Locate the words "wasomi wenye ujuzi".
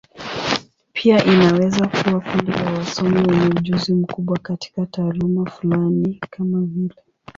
2.73-3.93